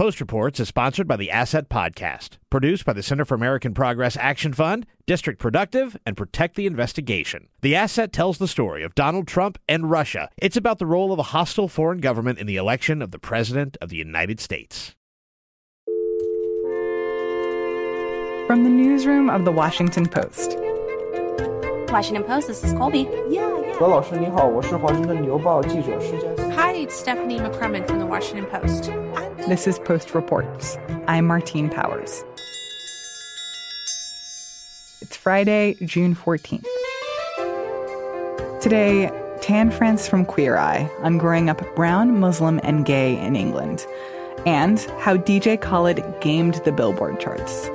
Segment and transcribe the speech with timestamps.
[0.00, 4.16] Post Reports is sponsored by the Asset Podcast, produced by the Center for American Progress
[4.16, 7.48] Action Fund, District Productive, and Protect the Investigation.
[7.60, 10.30] The Asset tells the story of Donald Trump and Russia.
[10.38, 13.76] It's about the role of a hostile foreign government in the election of the President
[13.82, 14.96] of the United States.
[18.46, 20.56] From the newsroom of the Washington Post.
[21.92, 23.06] Washington Post, this is Colby.
[23.28, 23.74] Yeah, yeah.
[23.78, 26.28] 何老师你好，我是华盛顿邮报记者施佳。
[26.56, 28.90] Hi, it's Stephanie McCrummen from the Washington Post.
[29.48, 30.76] This is Post Reports.
[31.06, 32.22] I'm Martine Powers.
[35.00, 36.66] It's Friday, June 14th.
[38.60, 43.86] Today, Tan France from Queer Eye on growing up brown, Muslim, and gay in England,
[44.46, 47.70] and how DJ Khaled gamed the Billboard charts.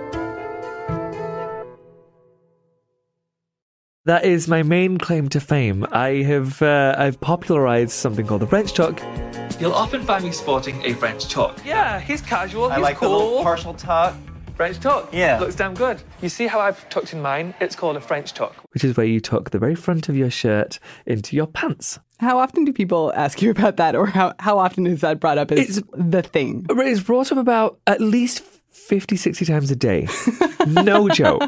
[4.06, 5.86] That is my main claim to fame.
[5.92, 9.02] I have uh, I've popularized something called the French tuck.
[9.60, 11.58] You'll often find me sporting a French tuck.
[11.66, 12.66] Yeah, he's casual.
[12.72, 13.18] I he's like the cool.
[13.18, 14.16] little partial tuck.
[14.56, 15.10] French tuck.
[15.12, 15.40] Yeah.
[15.40, 16.02] looks damn good.
[16.22, 17.54] You see how I've tucked in mine?
[17.60, 20.30] It's called a French tuck, which is where you tuck the very front of your
[20.30, 22.00] shirt into your pants.
[22.20, 25.38] How often do people ask you about that, or how, how often is that brought
[25.38, 26.66] up as It's- the thing?
[26.70, 28.44] It's brought up about at least
[28.76, 30.08] 50, 60 times a day.
[30.68, 31.42] no joke.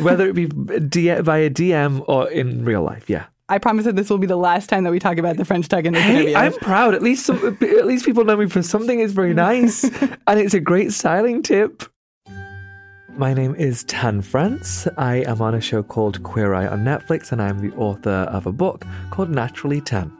[0.00, 3.08] Whether it be D- via DM or in real life.
[3.08, 3.26] Yeah.
[3.48, 5.68] I promise that this will be the last time that we talk about the French
[5.68, 6.36] tuck in this Hey, interview.
[6.36, 6.94] I'm proud.
[6.94, 8.98] At least some, at least people know me for something.
[9.00, 9.84] It's very nice,
[10.26, 11.82] and it's a great styling tip.
[13.10, 14.88] My name is Tan France.
[14.96, 18.46] I am on a show called Queer Eye on Netflix, and I'm the author of
[18.46, 20.10] a book called Naturally Tan.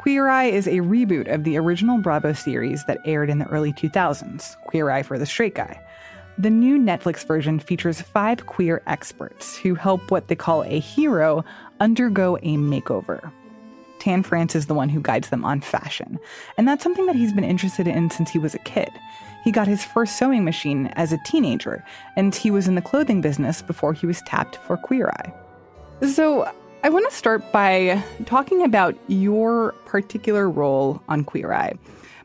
[0.00, 3.70] Queer Eye is a reboot of the original Bravo series that aired in the early
[3.70, 5.78] 2000s, Queer Eye for the Straight Guy.
[6.38, 11.44] The new Netflix version features five queer experts who help what they call a hero
[11.80, 13.30] undergo a makeover.
[13.98, 16.18] Tan France is the one who guides them on fashion,
[16.56, 18.88] and that's something that he's been interested in since he was a kid.
[19.44, 21.84] He got his first sewing machine as a teenager,
[22.16, 25.34] and he was in the clothing business before he was tapped for Queer Eye.
[26.06, 26.50] So,
[26.82, 31.74] I want to start by talking about your particular role on Queer Eye.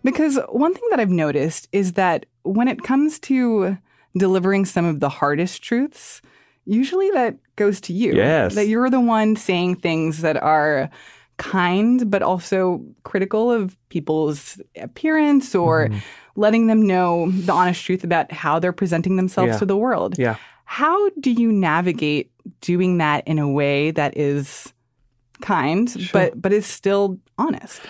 [0.03, 3.77] Because one thing that I've noticed is that when it comes to
[4.17, 6.21] delivering some of the hardest truths,
[6.63, 8.15] usually that goes to you.
[8.15, 8.55] Yes.
[8.55, 10.89] That you're the one saying things that are
[11.35, 15.97] kind, but also critical of people's appearance or mm-hmm.
[16.37, 19.59] letting them know the honest truth about how they're presenting themselves Yeah.
[19.59, 20.17] to the world.
[20.17, 20.37] Yeah.
[20.63, 22.31] How do you navigate
[22.65, 24.73] doing that in a way that is
[25.41, 27.81] kind, but but is still honest?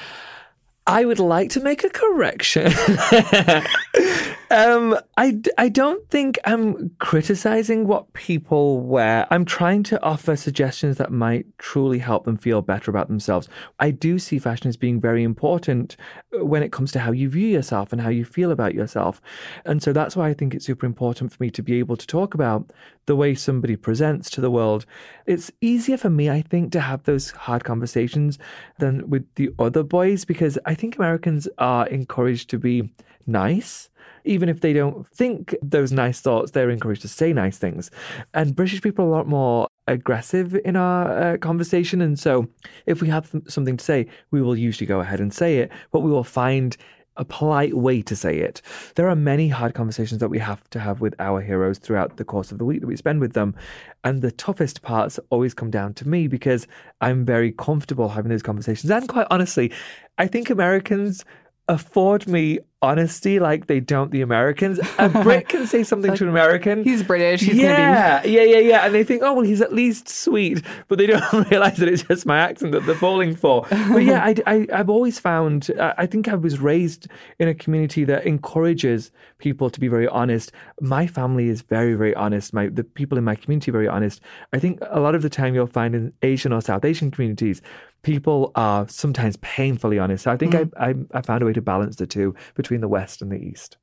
[0.87, 2.67] I would like to make a correction.
[4.51, 9.25] um, I, I don't think I'm criticizing what people wear.
[9.31, 13.49] I'm trying to offer suggestions that might truly help them feel better about themselves.
[13.79, 15.97] I do see fashion as being very important
[16.37, 19.21] uh, when it comes to how you view yourself and how you feel about yourself.
[19.65, 22.05] And so that's why I think it's super important for me to be able to
[22.05, 22.71] talk about
[23.05, 24.85] the way somebody presents to the world.
[25.25, 28.38] It's easier for me, I think, to have those hard conversations
[28.79, 32.93] than with the other boys because I think Americans are encouraged to be
[33.27, 33.89] nice.
[34.23, 37.91] Even if they don't think those nice thoughts, they're encouraged to say nice things.
[38.33, 42.01] And British people are a lot more aggressive in our uh, conversation.
[42.01, 42.47] And so
[42.87, 45.72] if we have th- something to say, we will usually go ahead and say it,
[45.91, 46.75] but we will find
[47.17, 48.61] a polite way to say it.
[48.95, 52.25] There are many hard conversations that we have to have with our heroes throughout the
[52.25, 53.55] course of the week that we spend with them.
[54.03, 56.67] And the toughest parts always come down to me because
[57.01, 58.91] I'm very comfortable having those conversations.
[58.91, 59.71] And quite honestly,
[60.17, 61.25] I think Americans
[61.67, 64.79] afford me honesty like they don't the Americans.
[64.99, 66.83] A Brit can say something to an American.
[66.83, 67.41] He's British.
[67.41, 68.85] He's yeah, yeah, yeah, yeah.
[68.85, 72.03] And they think, oh, well, he's at least sweet, but they don't realize that it's
[72.03, 73.65] just my accent that they're falling for.
[73.69, 77.07] But yeah, I, I, I've always found, I I think I was raised
[77.39, 80.51] in a community that encourages people to be very honest.
[80.79, 82.53] My family is very, very honest.
[82.53, 84.21] My the people in my community are very honest.
[84.53, 87.61] I think a lot of the time you'll find in Asian or South Asian communities,
[88.05, 90.23] people are sometimes painfully honest.
[90.23, 90.63] So I think hmm.
[90.77, 93.38] I, I, I found a way to balance the two between the West and the
[93.38, 93.77] East.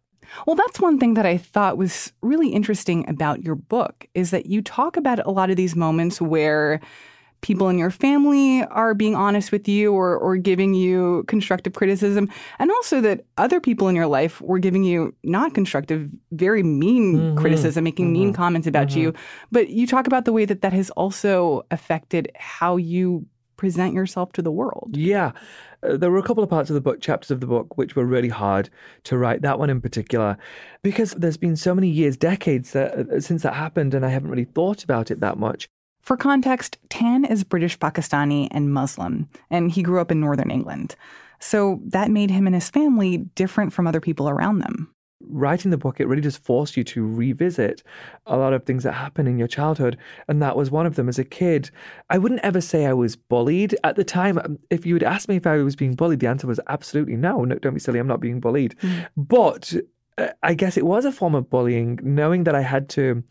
[0.46, 4.46] Well, that's one thing that I thought was really interesting about your book is that
[4.46, 6.80] you talk about a lot of these moments where
[7.40, 12.30] people in your family are being honest with you or, or giving you constructive criticism,
[12.60, 17.16] and also that other people in your life were giving you not constructive, very mean
[17.16, 17.38] mm-hmm.
[17.38, 18.36] criticism, making mean mm-hmm.
[18.36, 19.10] comments about you.
[19.10, 19.48] Mm-hmm.
[19.50, 23.26] But you talk about the way that that has also affected how you
[23.62, 24.96] present yourself to the world.
[24.96, 25.30] Yeah.
[25.84, 27.94] Uh, there were a couple of parts of the book, chapters of the book, which
[27.94, 28.68] were really hard
[29.04, 29.42] to write.
[29.42, 30.36] That one in particular,
[30.82, 34.30] because there's been so many years, decades that, uh, since that happened, and I haven't
[34.30, 35.68] really thought about it that much.
[36.00, 40.96] For context, Tan is British Pakistani and Muslim, and he grew up in northern England.
[41.38, 44.92] So that made him and his family different from other people around them
[45.28, 47.82] writing the book, it really just forced you to revisit
[48.26, 49.98] a lot of things that happened in your childhood.
[50.28, 51.70] And that was one of them as a kid.
[52.10, 54.38] I wouldn't ever say I was bullied at the time.
[54.38, 57.16] Um, if you would ask me if I was being bullied, the answer was absolutely
[57.16, 57.44] no.
[57.44, 57.98] No, don't be silly.
[57.98, 58.76] I'm not being bullied.
[58.80, 59.08] Mm.
[59.16, 59.74] But
[60.18, 63.22] uh, I guess it was a form of bullying, knowing that I had to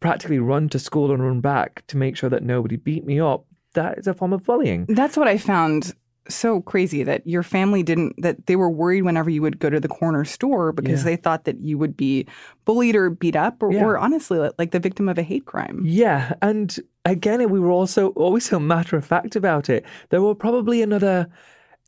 [0.00, 3.46] practically run to school and run back to make sure that nobody beat me up.
[3.74, 4.86] That is a form of bullying.
[4.88, 5.94] That's what I found
[6.28, 9.78] so crazy that your family didn't that they were worried whenever you would go to
[9.78, 11.10] the corner store because yeah.
[11.10, 12.26] they thought that you would be
[12.64, 13.84] bullied or beat up or, yeah.
[13.84, 15.82] or honestly like the victim of a hate crime.
[15.84, 19.84] Yeah, and again we were also always so matter of fact about it.
[20.10, 21.28] There were probably another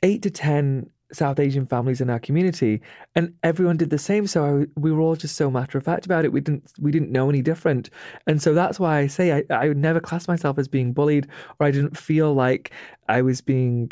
[0.02, 2.80] 8 to 10 South Asian families in our community,
[3.14, 4.26] and everyone did the same.
[4.26, 6.32] So I, we were all just so matter of fact about it.
[6.32, 7.90] We didn't we didn't know any different,
[8.26, 11.28] and so that's why I say I, I would never class myself as being bullied,
[11.58, 12.72] or I didn't feel like
[13.08, 13.90] I was being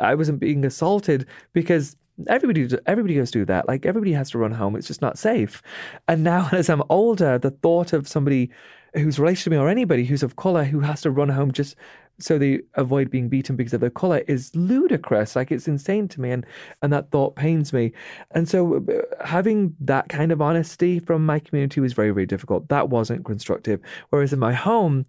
[0.00, 1.96] I wasn't being assaulted because
[2.28, 3.68] everybody everybody goes through that.
[3.68, 4.76] Like everybody has to run home.
[4.76, 5.62] It's just not safe.
[6.08, 8.50] And now as I'm older, the thought of somebody
[8.94, 11.76] who's related to me or anybody who's of color who has to run home just
[12.18, 15.34] so they avoid being beaten because of their color is ludicrous.
[15.36, 16.46] Like it's insane to me, and
[16.82, 17.92] and that thought pains me.
[18.32, 22.68] And so uh, having that kind of honesty from my community was very very difficult.
[22.68, 23.80] That wasn't constructive.
[24.10, 25.06] Whereas in my home,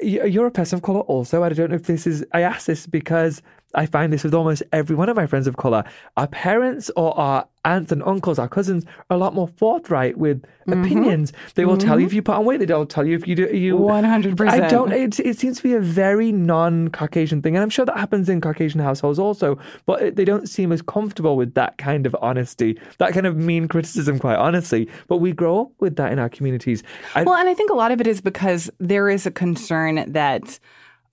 [0.00, 1.42] you're a person of color also.
[1.42, 2.24] I don't know if this is.
[2.32, 3.42] I ask this because
[3.74, 5.84] I find this with almost every one of my friends of color.
[6.16, 10.40] Our parents or our aunts and uncles, our cousins, are a lot more forthright with
[10.66, 10.82] mm-hmm.
[10.82, 11.34] opinions.
[11.54, 11.86] They will mm-hmm.
[11.86, 12.60] tell you if you put on weight.
[12.60, 13.44] They don't tell you if you do.
[13.54, 14.64] You one hundred percent.
[14.64, 14.90] I don't.
[14.92, 18.40] It, it seems to be a very non-Caucasian thing, and I'm sure that happens in
[18.40, 19.58] Caucasian households also.
[19.84, 23.36] But it, they don't seem as comfortable with that kind of honesty, that kind of
[23.36, 24.18] mean criticism.
[24.18, 26.82] Quite honestly, but we grow up with that in our communities.
[27.14, 30.10] I, well, and I think a lot of it is because there is a concern
[30.12, 30.58] that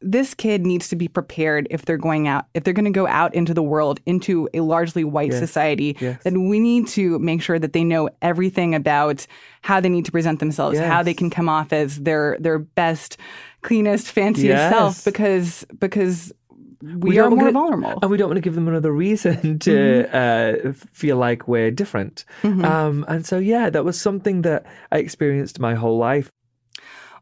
[0.06, 3.08] this kid needs to be prepared if they're going out if they're going to go
[3.08, 5.40] out into the world into a largely white yes.
[5.40, 6.22] society yes.
[6.24, 9.26] then we need to make sure that they know everything about
[9.62, 10.88] how they need to present themselves yes.
[10.88, 13.18] how they can come off as their their best
[13.64, 16.32] cleanest fanciest self because because
[16.82, 17.98] we, we are more vulnerable.
[18.02, 19.72] And we don't want to give them another reason to
[20.12, 20.70] mm-hmm.
[20.70, 22.26] uh, feel like we're different.
[22.44, 22.64] Mm-hmm.
[22.64, 26.30] Um, and so, yeah, that was something that I experienced my whole life.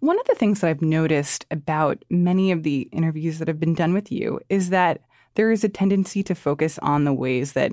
[0.04, 3.74] One of the things that I've noticed about many of the interviews that have been
[3.74, 5.00] done with you is that
[5.36, 7.72] there is a tendency to focus on the ways that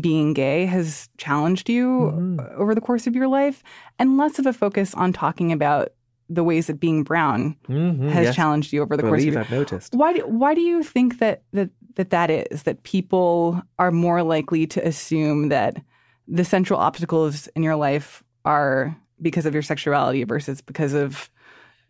[0.00, 2.60] being gay has challenged you mm-hmm.
[2.60, 3.62] over the course of your life
[4.00, 5.90] and less of a focus on talking about
[6.28, 8.34] the ways that being brown mm-hmm, has yes.
[8.34, 9.94] challenged you over the Believe course of your I've noticed.
[9.94, 14.24] Why do, why do you think that, that that that is that people are more
[14.24, 15.80] likely to assume that
[16.26, 21.30] the central obstacles in your life are because of your sexuality versus because of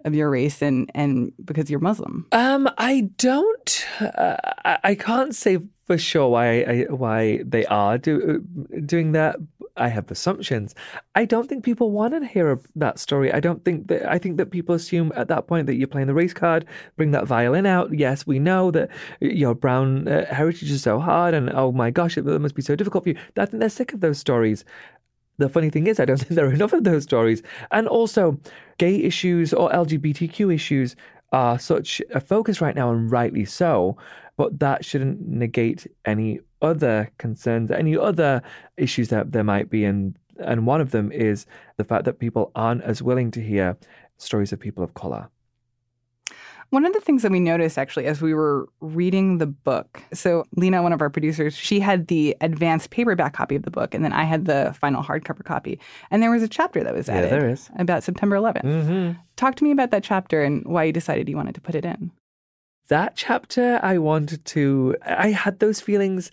[0.05, 2.27] of your race and and because you're Muslim?
[2.33, 3.87] Um, I don't.
[4.01, 8.45] Uh, I, can't say for sure why I, why they are do,
[8.85, 9.37] doing that.
[9.77, 10.75] I have assumptions.
[11.15, 13.33] I don't think people want to hear that story.
[13.33, 14.11] I don't think that.
[14.11, 16.67] I think that people assume at that point that you're playing the race card.
[16.97, 17.97] Bring that violin out.
[17.97, 22.19] Yes, we know that your brown uh, heritage is so hard, and oh my gosh,
[22.19, 23.17] it must be so difficult for you.
[23.37, 24.65] I think they're sick of those stories
[25.41, 27.43] the funny thing is, I don't think there are enough of those stories.
[27.71, 28.39] And also,
[28.79, 30.97] gay issues or LGBTQ issues
[31.33, 33.97] are such a focus right now, and rightly so.
[34.37, 38.43] But that shouldn't negate any other concerns, any other
[38.77, 39.85] issues that there might be.
[39.85, 41.47] And and one of them is
[41.77, 43.77] the fact that people aren't as willing to hear
[44.17, 45.29] stories of people of color.
[46.71, 50.45] One of the things that we noticed actually as we were reading the book, so
[50.57, 54.05] Linah, one of our producers, she had the advanced paperback copy of the book, and
[54.05, 55.81] then I had the final hardcover copy.
[56.13, 57.69] And there was a chapter that was added yeah, there is.
[57.77, 58.63] about September 11th.
[58.63, 59.21] Mm-hmm.
[59.35, 61.85] Talk to me about that chapter and why you decided you wanted to put it
[61.85, 62.13] in.
[62.87, 66.31] That chapter, I wanted to, I had those feelings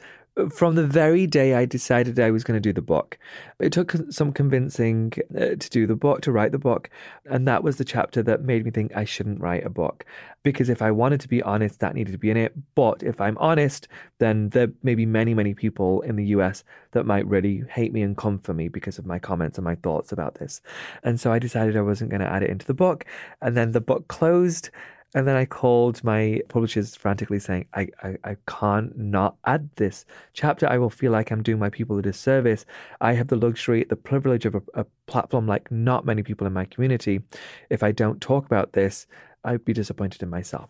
[0.51, 3.17] from the very day I decided I was going to do the book.
[3.59, 6.89] It took some convincing uh, to do the book, to write the book.
[7.25, 10.05] And that was the chapter that made me think I shouldn't write a book.
[10.43, 12.53] Because if I wanted to be honest, that needed to be in it.
[12.75, 13.87] But if I'm honest,
[14.19, 18.01] then there may be many, many people in the US that might really hate me
[18.01, 20.61] and come for me because of my comments and my thoughts about this.
[21.03, 23.05] And so I decided I wasn't going to add it into the book.
[23.41, 24.69] And then the book closed.
[25.15, 30.05] And then I called my publishers frantically saying, I, I, I can't not add this
[30.33, 30.67] chapter.
[30.67, 32.65] I will feel like I'm doing my people a disservice.
[32.99, 36.53] I have the luxury, the privilege of a, a platform like not many people in
[36.53, 37.21] my community.
[37.69, 39.07] If I don't talk about this,
[39.45, 40.69] I'd be disappointed in myself.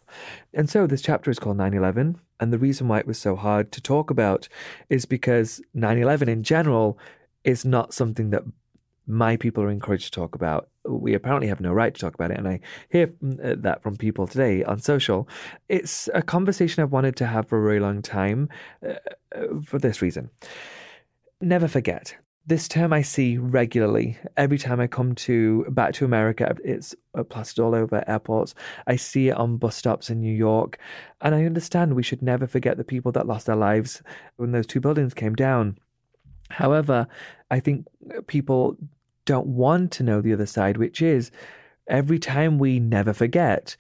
[0.53, 2.20] And so this chapter is called 9 11.
[2.39, 4.48] And the reason why it was so hard to talk about
[4.89, 7.00] is because 9 11 in general
[7.44, 8.44] is not something that
[9.07, 10.69] my people are encouraged to talk about.
[10.85, 12.37] We apparently have no right to talk about it.
[12.37, 12.59] And I
[12.89, 15.27] hear uh, that from people today on social.
[15.69, 18.49] It's a conversation I've wanted to have for a very long time
[18.85, 18.93] uh,
[19.35, 20.29] uh for this reason.
[21.41, 22.15] Never forget.
[22.45, 24.17] This term I see regularly.
[24.37, 26.95] Every time I come to back to America, it's
[27.29, 28.55] plastered all over airports.
[28.87, 30.79] I see it on bus stops in New York,
[31.19, 34.01] and I understand we should never forget the people that lost their lives
[34.37, 35.77] when those two buildings came down.
[36.49, 37.07] However,
[37.51, 37.85] I think
[38.27, 38.77] people
[39.27, 41.29] don't want to know the other side, which is
[41.88, 43.75] every time we never forget,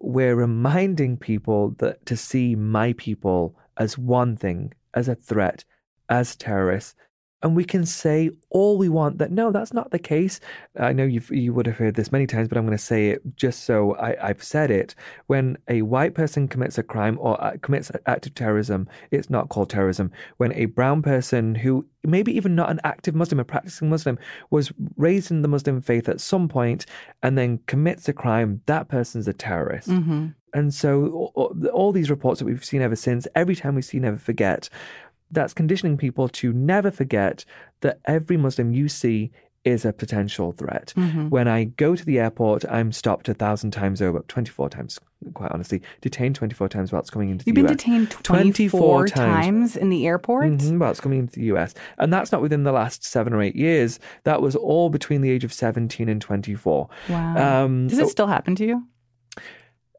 [0.00, 5.64] we're reminding people that to see my people as one thing, as a threat,
[6.08, 6.94] as terrorists,
[7.42, 10.40] and we can say all we want that no, that's not the case.
[10.78, 13.08] I know you you would have heard this many times, but I'm going to say
[13.08, 14.94] it just so I, have said it.
[15.26, 19.30] When a white person commits a crime or uh, commits an act of terrorism, it's
[19.30, 20.12] not called terrorism.
[20.36, 24.18] When a brown person who maybe even not an active Muslim, a practicing Muslim,
[24.50, 26.86] was raised in the Muslim faith at some point
[27.22, 29.88] and then commits a crime, that person's a terrorist.
[29.88, 30.28] Mm-hmm.
[30.54, 33.98] And so all, all, these reports that we've seen ever since, every time we see
[33.98, 34.68] Never Forget,
[35.32, 37.44] that's conditioning people to never forget
[37.80, 39.32] that every Muslim you see
[39.64, 40.92] is a potential threat.
[40.96, 41.28] Mm-hmm.
[41.28, 44.98] When I go to the airport, I'm stopped a thousand times over, 24 times,
[45.34, 47.70] quite honestly, detained 24 times while it's coming into You've the US.
[47.70, 49.14] You've been detained 24, 24 times.
[49.14, 49.76] times.
[49.76, 50.46] in the airport?
[50.46, 51.74] Mm-hmm, while it's coming into the US.
[51.98, 54.00] And that's not within the last seven or eight years.
[54.24, 56.88] That was all between the age of 17 and 24.
[57.08, 57.64] Wow.
[57.64, 58.86] Um, Does it still happen to you?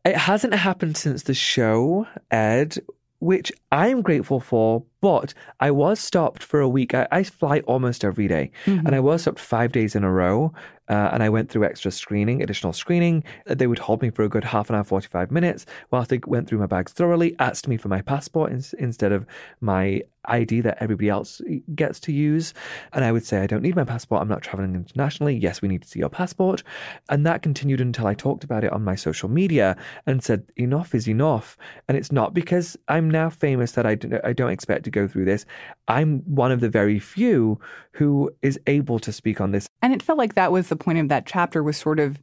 [0.03, 2.77] It hasn't happened since the show aired
[3.23, 6.93] which I'm grateful for, but I was stopped for a week.
[6.93, 8.87] I, I fly almost every day, mm-hmm.
[8.87, 10.53] and I was stopped five days in a row.
[10.89, 13.23] Uh, and I went through extra screening, additional screening.
[13.45, 16.49] They would hold me for a good half an hour, 45 minutes, whilst they went
[16.49, 19.25] through my bags thoroughly, asked me for my passport in, instead of
[19.61, 21.41] my ID that everybody else
[21.75, 22.53] gets to use.
[22.93, 24.21] And I would say, I don't need my passport.
[24.21, 25.35] I'm not traveling internationally.
[25.35, 26.63] Yes, we need to see your passport.
[27.09, 30.95] And that continued until I talked about it on my social media and said, enough
[30.95, 31.57] is enough.
[31.87, 35.07] And it's not because I'm now famous that I don't, I don't expect to go
[35.07, 35.45] through this.
[35.87, 37.59] I'm one of the very few
[37.91, 39.67] who is able to speak on this.
[39.81, 42.19] And it felt like that was the point of that chapter was sort of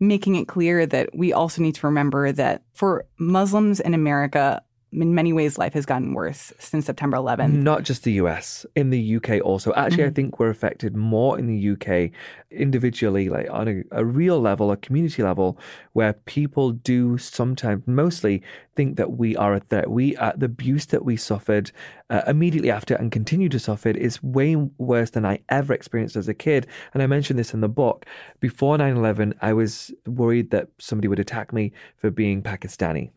[0.00, 5.14] making it clear that we also need to remember that for Muslims in America, in
[5.14, 7.52] many ways, life has gotten worse since September 11th.
[7.52, 9.72] Not just the US, in the UK also.
[9.74, 10.10] Actually, mm-hmm.
[10.10, 12.10] I think we're affected more in the UK
[12.50, 15.58] individually, like on a, a, real level, a community level,
[15.94, 18.42] where people do sometimes, mostly,
[18.76, 19.90] think that we are a threat.
[19.90, 21.72] We, uh, the abuse that we suffered
[22.10, 26.28] uh, immediately after and continue to suffer is way worse than I ever experienced as
[26.28, 26.66] a kid.
[26.92, 28.04] And I mentioned this in the book.
[28.40, 33.10] Before 9 11, I was worried that somebody would attack me for being Pakistani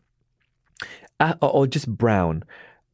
[1.40, 2.44] or just brown.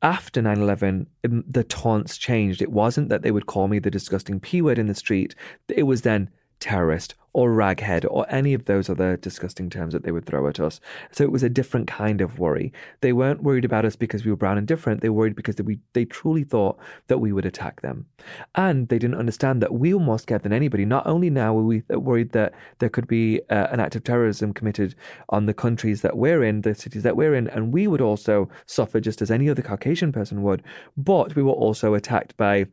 [0.03, 2.61] After 9 11, um, the taunts changed.
[2.61, 5.37] It wasn't that they would call me the disgusting P word in the street.
[5.69, 6.29] It was then
[6.63, 10.61] terrorist or raghead or any of those other disgusting terms that they would throw at
[10.61, 10.81] us.
[11.11, 12.73] So it was a different kind of worry.
[13.01, 15.01] They weren't worried about us because we were brown and different.
[15.01, 16.79] They worried because they, they truly thought
[17.09, 18.07] that we would attack them.
[18.55, 20.85] And they didn't understand that we were more scared than anybody.
[20.85, 24.53] Not only now were we worried that there could be uh, an act of terrorism
[24.53, 24.95] committed
[25.31, 28.49] on the countries that we're in, the cities that we're in, and we would also
[28.67, 30.63] suffer just as any other Caucasian person would,
[30.97, 32.67] but we were also attacked by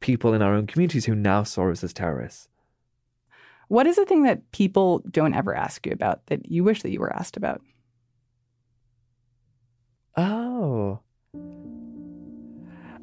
[0.00, 2.48] people in our own communities who now saw us as terrorists.
[3.68, 6.90] What is the thing that people don't ever ask you about that you wish that
[6.90, 7.60] you were asked about?
[10.16, 11.00] Oh.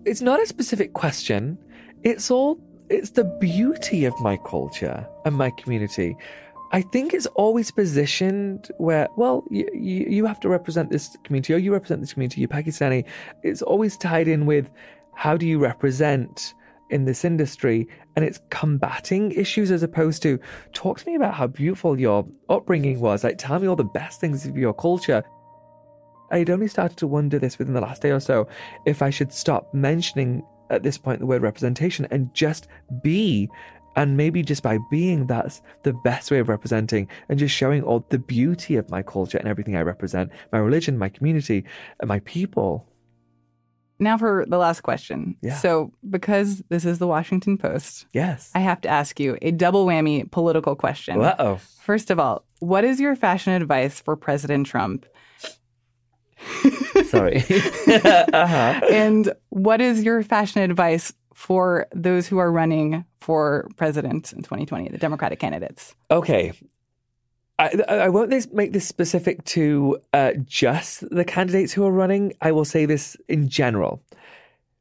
[0.06, 1.58] It's not a specific question.
[2.04, 6.16] It's all it's the beauty of my culture and my community.
[6.72, 11.54] I think it's always positioned where, well, you, you, you have to represent this community,
[11.54, 13.06] or you represent this community, you're Pakistani.
[13.44, 14.70] It's always tied in with
[15.14, 16.54] how do you represent
[16.94, 20.40] in this industry and it's combating issues as opposed to
[20.74, 23.24] talk to me about how beautiful your upbringing was.
[23.24, 25.24] Like, tell me all the best things of your culture.
[26.32, 28.48] I'd only started to wonder this within the last day or so
[28.86, 32.68] if I should stop mentioning at this point the word representation and just
[33.02, 33.50] be.
[33.96, 38.06] And maybe just by being, that's the best way of representing and just showing all
[38.10, 41.66] the beauty of my culture and everything I represent my religion, my community,
[42.00, 42.88] and my people.
[44.00, 45.36] Now for the last question.
[45.42, 45.58] Yeah.
[45.58, 49.86] So, because this is the Washington Post, yes, I have to ask you a double
[49.86, 51.22] whammy political question.
[51.22, 51.56] Uh oh.
[51.82, 55.06] First of all, what is your fashion advice for President Trump?
[57.06, 57.38] Sorry.
[57.88, 58.82] uh-huh.
[58.92, 64.90] And what is your fashion advice for those who are running for president in 2020,
[64.90, 65.96] the Democratic candidates?
[66.12, 66.54] Okay.
[67.64, 72.34] I, I won't make this specific to uh, just the candidates who are running.
[72.42, 74.02] I will say this in general.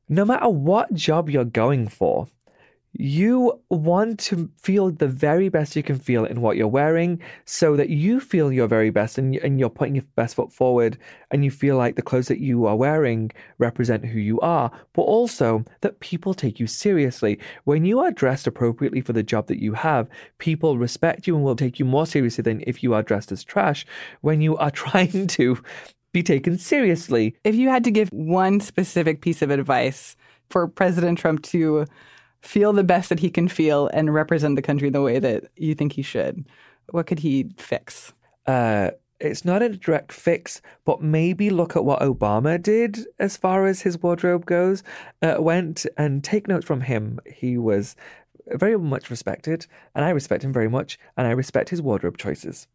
[0.08, 2.28] No matter what job you're going for,
[2.94, 7.74] you want to feel the very best you can feel in what you're wearing so
[7.74, 10.98] that you feel your very best and, and you're putting your best foot forward
[11.30, 15.02] and you feel like the clothes that you are wearing represent who you are, but
[15.02, 17.38] also that people take you seriously.
[17.64, 20.08] When you are dressed appropriately for the job that you have,
[20.38, 23.42] people respect you and will take you more seriously than if you are dressed as
[23.42, 23.86] trash
[24.20, 25.58] when you are trying to
[26.12, 27.34] be taken seriously.
[27.42, 30.14] If you had to give one specific piece of advice
[30.50, 31.86] for President Trump to
[32.42, 35.74] feel the best that he can feel and represent the country the way that you
[35.74, 36.44] think he should,
[36.90, 38.12] what could he fix?
[38.46, 43.66] Uh, it's not a direct fix, but maybe look at what Obama did as far
[43.66, 44.82] as his wardrobe goes,
[45.22, 47.20] uh, went and take notes from him.
[47.32, 47.94] He was
[48.48, 52.66] very much respected, and I respect him very much, and I respect his wardrobe choices.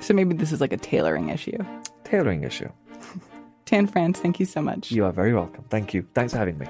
[0.00, 1.58] So maybe this is like a tailoring issue.
[2.02, 2.68] Tailoring issue.
[3.64, 4.90] Tan France, thank you so much.
[4.90, 5.64] You are very welcome.
[5.70, 6.06] Thank you.
[6.12, 6.66] Thanks for having me.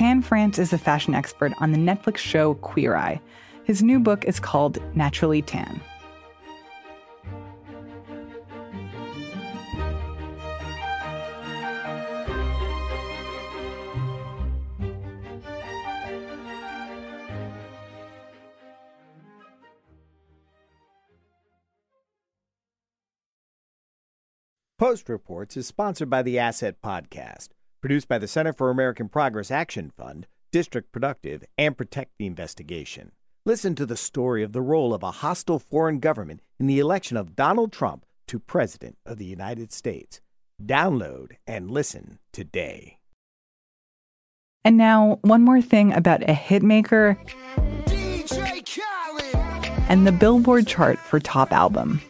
[0.00, 3.20] Tan France is a fashion expert on the Netflix show Queer Eye.
[3.64, 5.78] His new book is called Naturally Tan.
[24.78, 29.50] Post Reports is sponsored by the Asset Podcast, produced by the Center for American Progress
[29.50, 33.12] Action Fund, District Productive, and Protect the Investigation.
[33.46, 37.16] Listen to the story of the role of a hostile foreign government in the election
[37.16, 40.20] of Donald Trump to President of the United States.
[40.62, 42.98] Download and listen today.
[44.62, 47.16] And now, one more thing about a hitmaker
[49.88, 52.02] and the Billboard chart for top album.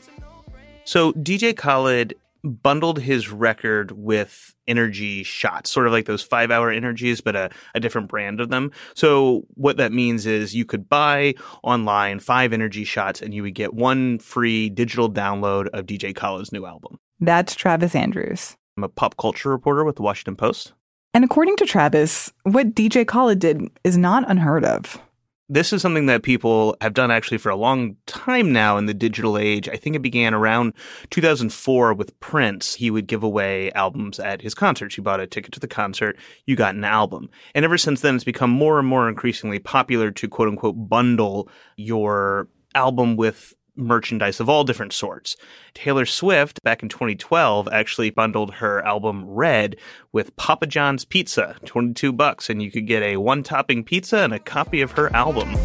[0.84, 6.70] So, DJ Khaled bundled his record with energy shots, sort of like those five hour
[6.70, 8.70] energies, but a, a different brand of them.
[8.94, 13.54] So what that means is you could buy online five energy shots and you would
[13.54, 16.98] get one free digital download of DJ Khaled's new album.
[17.20, 18.56] That's Travis Andrews.
[18.76, 20.72] I'm a pop culture reporter with the Washington Post.
[21.12, 25.00] And according to Travis, what DJ Khaled did is not unheard of
[25.50, 28.94] this is something that people have done actually for a long time now in the
[28.94, 29.68] digital age.
[29.68, 30.74] I think it began around
[31.10, 32.76] 2004 with Prince.
[32.76, 34.96] He would give away albums at his concerts.
[34.96, 37.28] You bought a ticket to the concert, you got an album.
[37.52, 41.48] And ever since then, it's become more and more increasingly popular to quote unquote bundle
[41.76, 45.36] your album with merchandise of all different sorts.
[45.74, 49.76] Taylor Swift, back in 2012, actually bundled her album Red
[50.12, 54.32] with Papa John's Pizza, 22 bucks, and you could get a one topping pizza and
[54.32, 55.56] a copy of her album.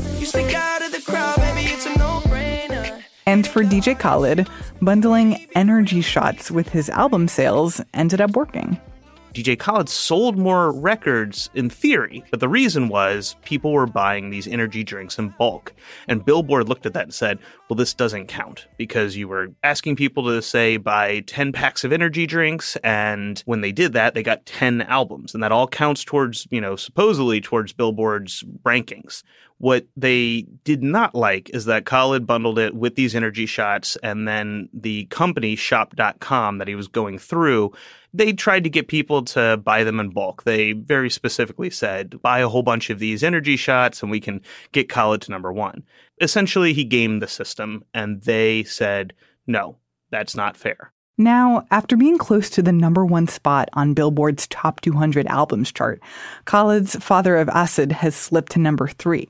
[3.26, 4.48] and for DJ Khaled,
[4.82, 8.80] bundling energy shots with his album sales ended up working.
[9.36, 14.48] DJ Khaled sold more records in theory, but the reason was people were buying these
[14.48, 15.74] energy drinks in bulk.
[16.08, 19.98] And Billboard looked at that and said, well, this doesn't count because you were asking
[19.98, 22.78] people to say buy 10 packs of energy drinks.
[22.78, 25.34] And when they did that, they got 10 albums.
[25.34, 29.22] And that all counts towards, you know, supposedly towards Billboard's rankings.
[29.58, 34.28] What they did not like is that Khaled bundled it with these energy shots and
[34.28, 37.72] then the company shop.com that he was going through
[38.16, 40.44] they tried to get people to buy them in bulk.
[40.44, 44.42] They very specifically said, buy a whole bunch of these energy shots and we can
[44.72, 45.84] get Khaled to number one.
[46.22, 49.14] Essentially, he gamed the system and they said,
[49.48, 49.78] no,
[50.12, 50.94] that's not fair.
[51.18, 56.02] Now, after being close to the number one spot on Billboard's top 200 albums chart,
[56.46, 59.28] Khaled's Father of Asahd has slipped to number three.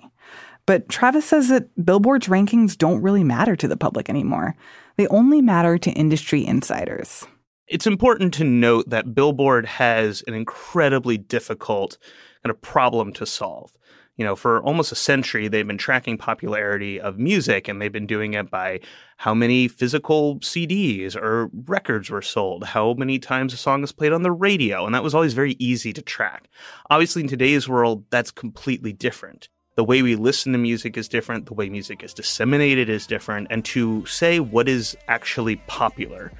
[0.65, 4.55] But Travis says that Billboard's rankings don't really matter to the public anymore.
[4.97, 7.25] They only matter to industry insiders.
[7.67, 11.97] It's important to note that Billboard has an incredibly difficult
[12.43, 13.71] kind of problem to solve.
[14.17, 18.05] You know, for almost a century, they've been tracking popularity of music and they've been
[18.05, 18.81] doing it by
[19.17, 24.13] how many physical CDs or records were sold, how many times a song is played
[24.13, 24.85] on the radio.
[24.85, 26.47] And that was always very easy to track.
[26.91, 29.49] Obviously, in today's world, that's completely different.
[29.75, 33.47] The way we listen to music is different, the way music is disseminated is different.
[33.49, 36.31] And to say what is actually popular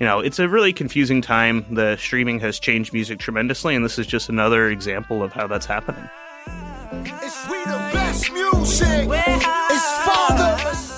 [0.00, 1.66] you know, it's a really confusing time.
[1.70, 5.66] The streaming has changed music tremendously, and this is just another example of how that's
[5.66, 6.08] happening.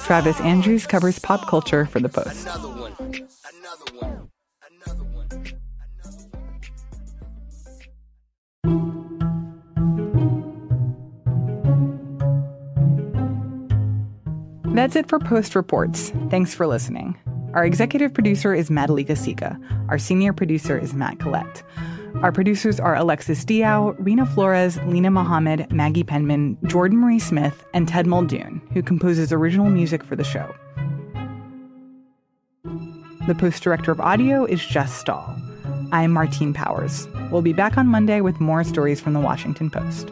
[0.05, 2.47] Travis Andrews covers pop culture for The Post.
[14.75, 16.12] That's it for Post Reports.
[16.31, 17.19] Thanks for listening.
[17.55, 19.61] Our executive producer is Madhulika Sikka.
[19.91, 21.62] Our senior producer is Matt Collette.
[22.23, 27.87] Our producers are Alexis Diao, Reena Flores, Linah Mohammad, Maggie Penman, Jordan Marie Smith, and
[27.87, 30.55] Ted Muldoon, who composes original music for the show.
[33.27, 35.37] The Post Director of Audio is Jess Stahl.
[35.93, 37.07] I'm Martine Powers.
[37.31, 40.11] We'll be back on Monday with more stories from the Washington Post.